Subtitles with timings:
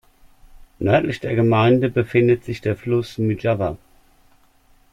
[0.79, 3.77] Nördlich der Gemeinde befindet sich der Fluss Myjava.